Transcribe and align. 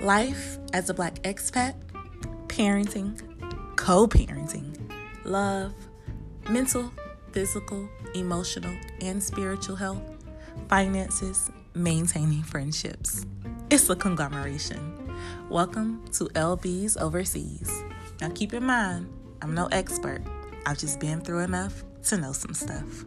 Life 0.00 0.56
as 0.72 0.88
a 0.88 0.94
black 0.94 1.16
expat, 1.24 1.74
parenting, 2.46 3.20
co 3.76 4.06
parenting, 4.06 4.74
love, 5.24 5.74
mental, 6.48 6.90
physical, 7.32 7.86
emotional, 8.14 8.74
and 9.02 9.22
spiritual 9.22 9.76
health, 9.76 10.00
finances, 10.70 11.50
maintaining 11.74 12.42
friendships. 12.42 13.26
It's 13.68 13.90
a 13.90 13.94
conglomeration. 13.94 14.80
Welcome 15.50 16.02
to 16.12 16.30
Elle 16.34 16.56
Bee's 16.56 16.96
Overseas. 16.96 17.82
Now 18.22 18.30
keep 18.30 18.54
in 18.54 18.64
mind, 18.64 19.06
I'm 19.42 19.52
no 19.52 19.66
expert. 19.66 20.22
I've 20.64 20.78
just 20.78 20.98
been 20.98 21.20
through 21.20 21.40
enough 21.40 21.84
to 22.04 22.16
know 22.16 22.32
some 22.32 22.54
stuff. 22.54 23.04